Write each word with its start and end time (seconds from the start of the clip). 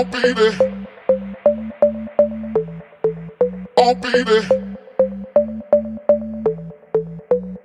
Oh 0.00 0.04
baby. 0.04 0.56
Oh 3.76 3.94
baby. 3.96 4.48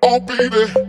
Oh 0.01 0.19
baby. 0.19 0.82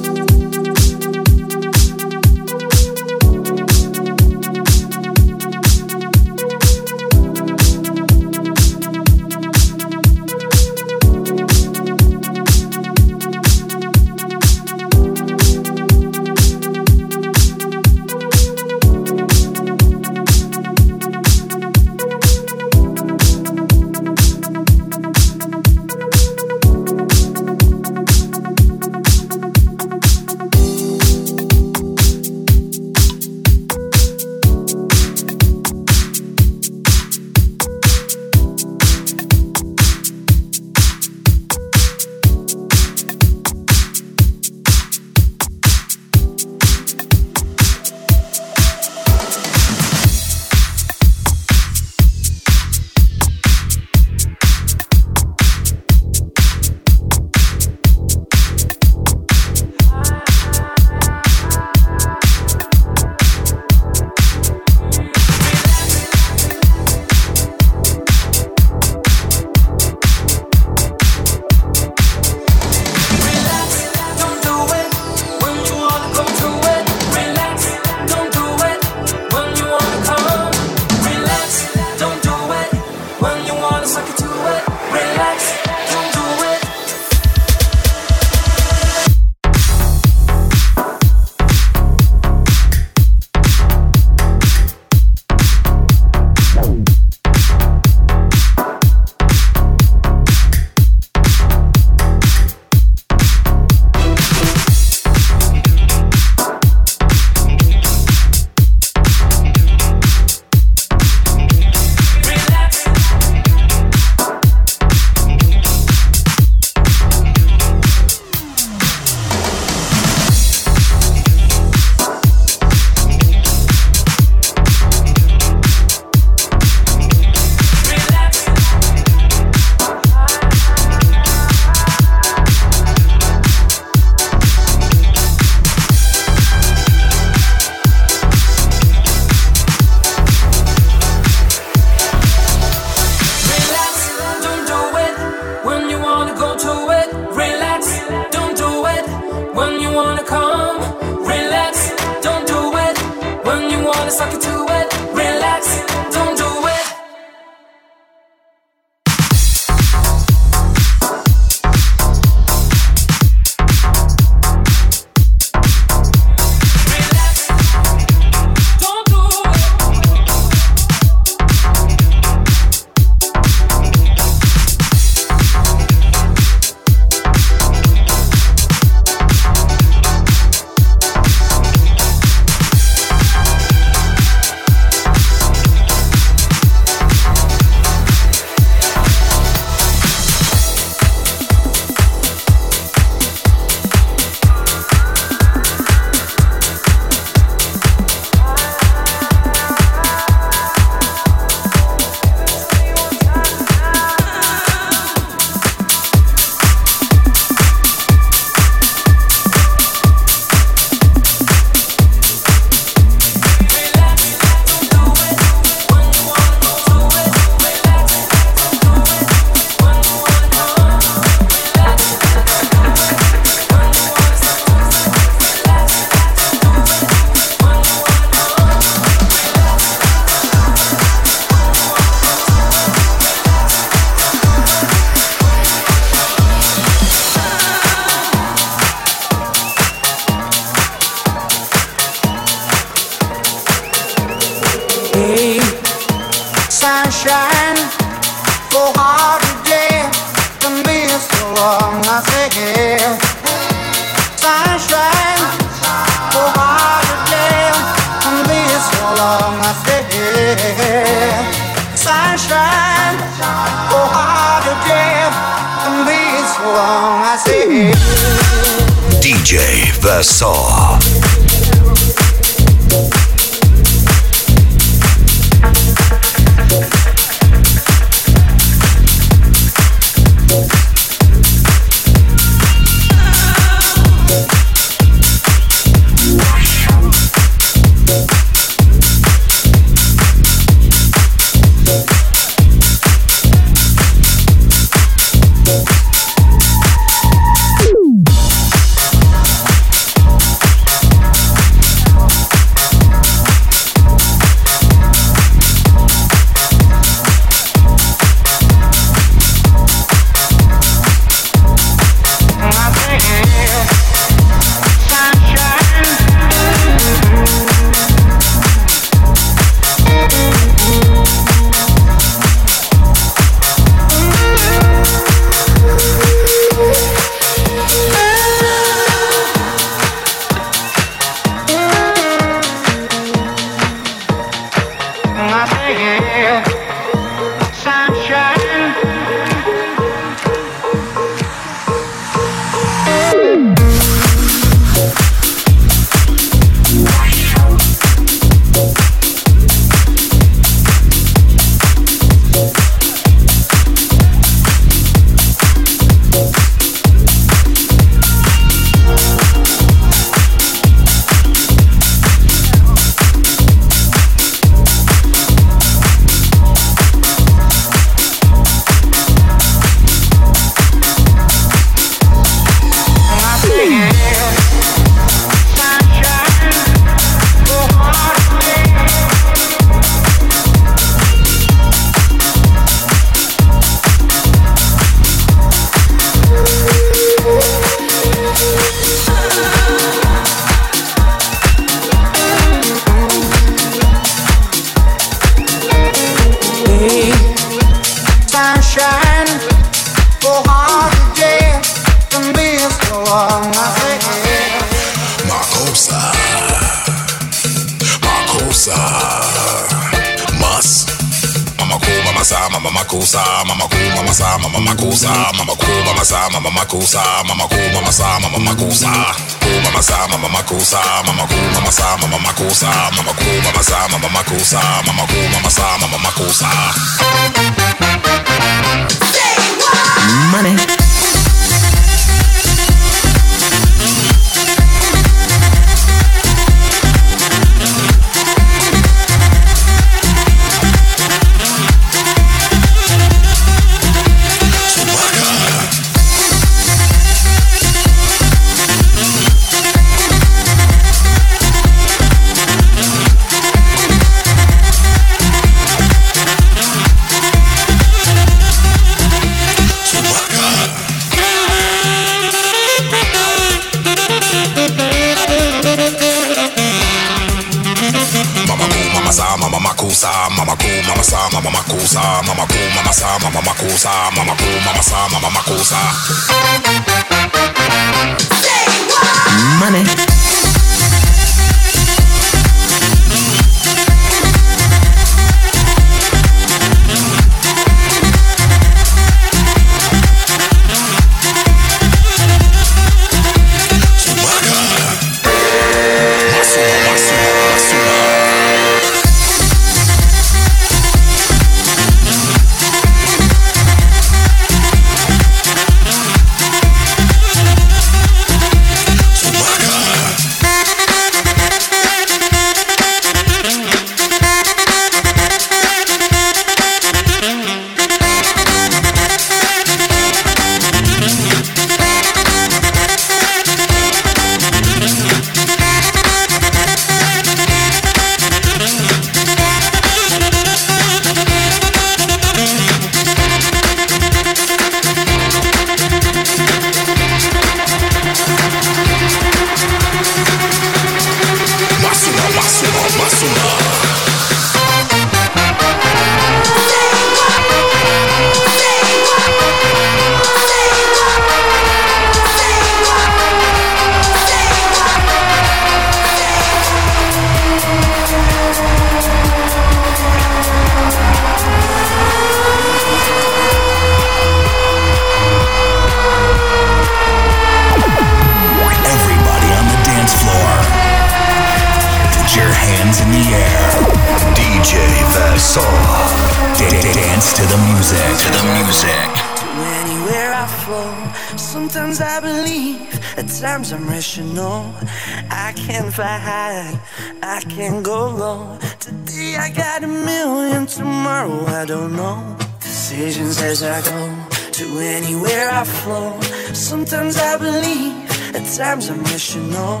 I 586.12 586.14
can 586.14 586.98
fly 586.98 587.00
I 587.42 587.60
can 587.62 588.02
go 588.02 588.28
low. 588.28 588.78
Today 589.00 589.56
I 589.56 589.70
got 589.70 590.04
a 590.04 590.06
million, 590.06 590.86
tomorrow 590.86 591.64
I 591.66 591.86
don't 591.86 592.14
know. 592.14 592.56
Decisions 592.80 593.62
as 593.62 593.82
I 593.82 594.02
go. 594.02 594.48
To 594.72 594.98
anywhere 594.98 595.70
I 595.70 595.84
flow. 595.84 596.38
Sometimes 596.74 597.38
I 597.38 597.56
believe, 597.56 598.54
at 598.54 598.64
times 598.76 599.08
I'm 599.08 599.22
rational. 599.22 600.00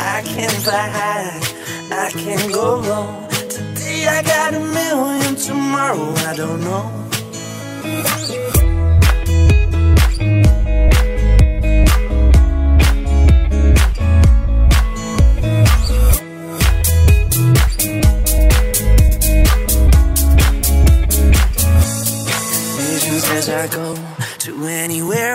I 0.00 0.22
can 0.24 0.50
fly 0.64 0.88
high, 0.88 1.40
I 1.92 2.10
can't 2.10 2.52
go 2.52 2.76
low. 2.76 3.28
Today 3.48 4.06
I 4.06 4.22
got 4.22 4.54
a 4.54 4.60
million, 4.60 5.34
tomorrow 5.36 6.14
I 6.30 6.36
don't 6.36 6.60
know. 6.60 7.03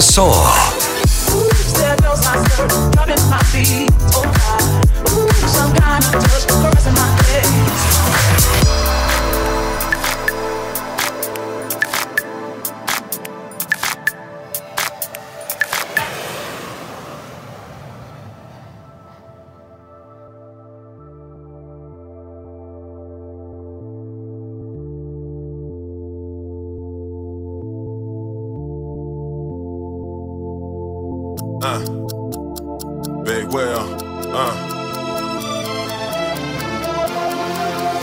Saw. 0.00 0.27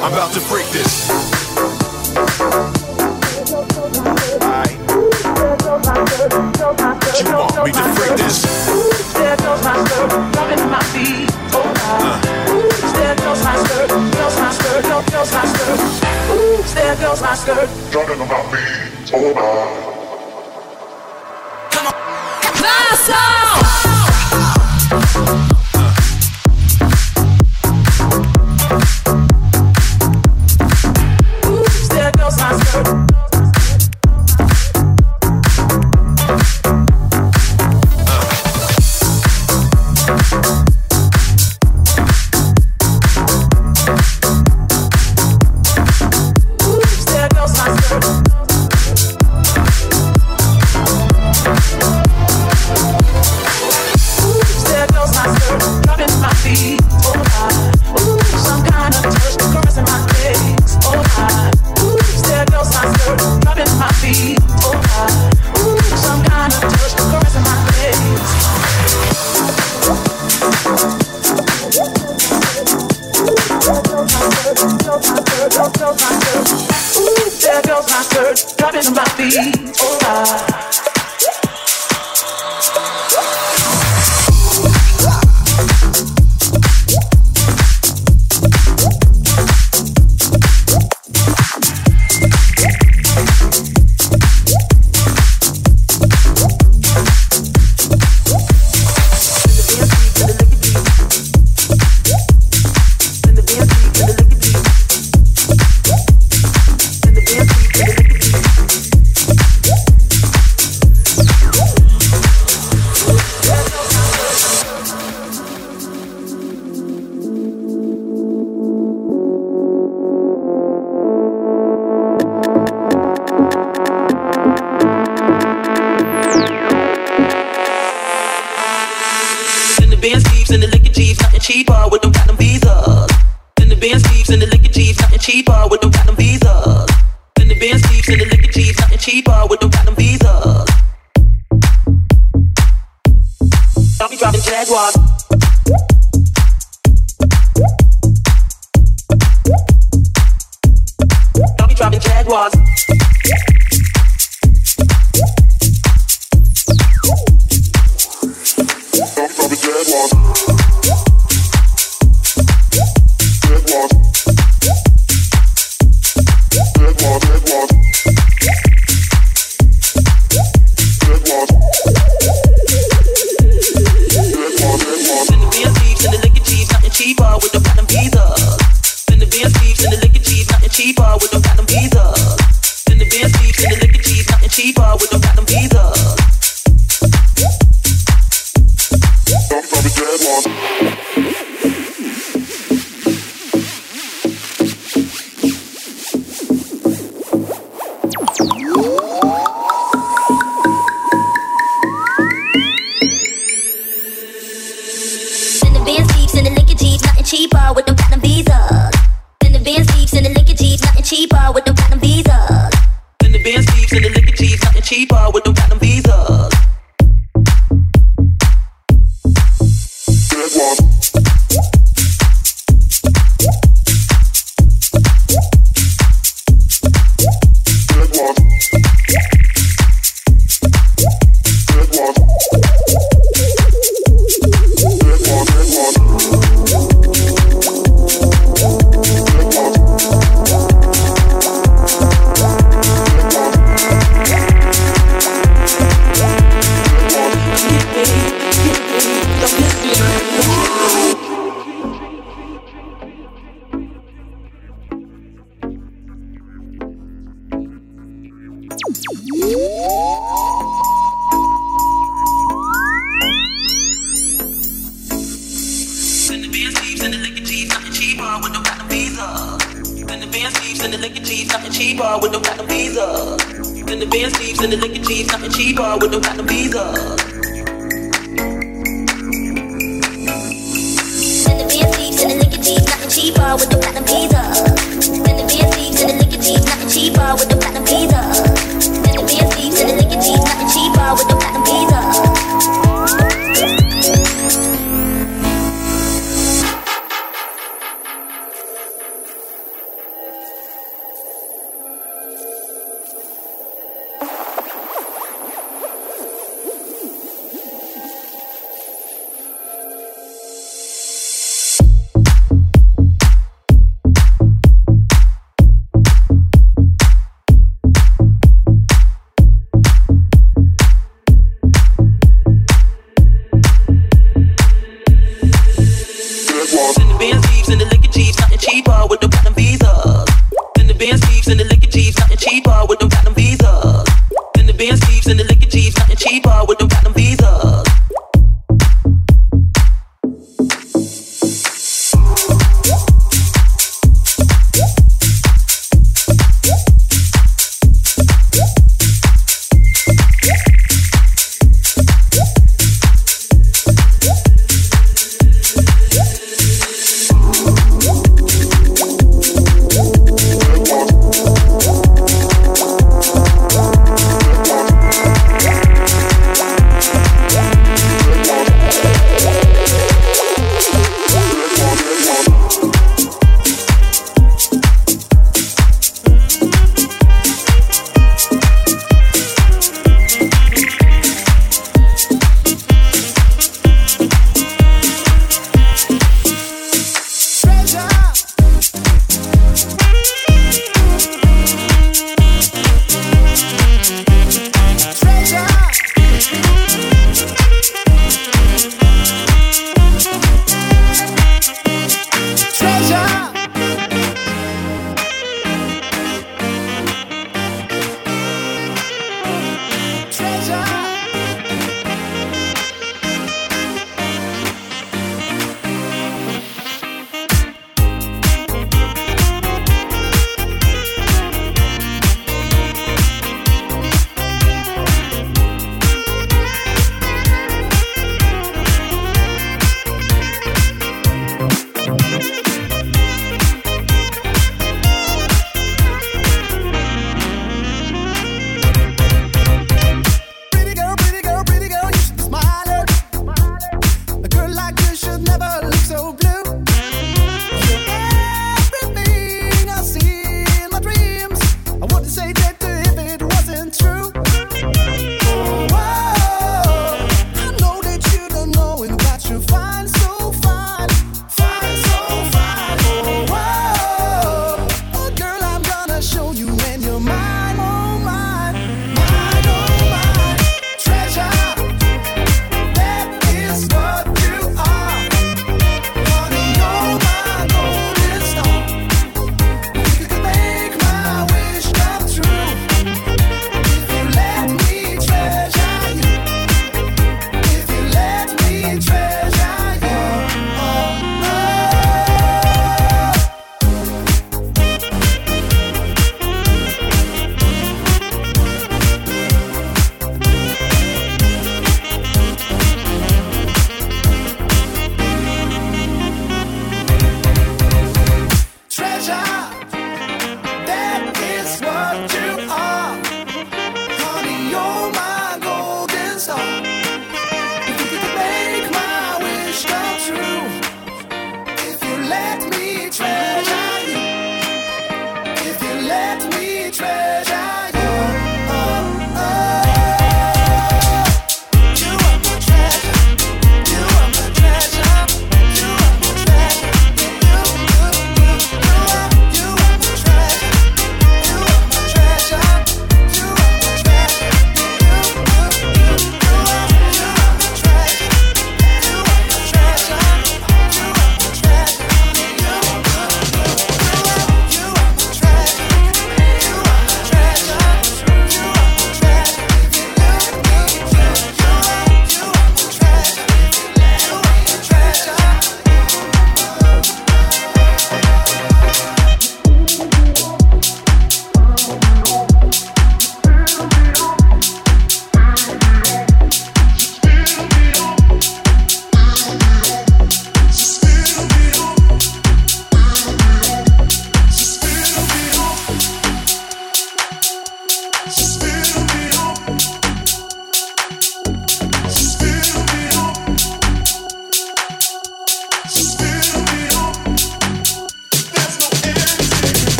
I'm 0.00 0.12
about 0.12 0.32
to 0.32 0.40
break 0.48 0.66
this. 0.70 1.08
You 7.18 7.24
want 7.34 7.64
me 7.64 7.72
to 7.72 7.82
break 7.96 8.14
this? 8.16 8.44
There 9.14 9.36
goes 9.36 9.62
my 9.64 9.74
skirt, 9.84 10.12
rubbing 10.36 10.70
my 10.70 10.82
feet. 10.94 11.28
My 13.44 13.56
skirt, 13.56 13.90
my 14.40 14.50
skirt, 14.54 14.82
my 14.82 15.44
skirt. 15.44 15.78
My 17.20 17.34
skirt, 17.34 17.68
rubbing 17.92 18.18
my 18.18 18.40
feet. 18.52 19.12
Oh, 19.12 19.34
my. 19.34 19.40
Come 21.72 21.86
on, 21.86 21.92
come 22.42 22.62
on. 23.62 23.67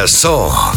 Verson. 0.00 0.69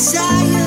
desire 0.00 0.59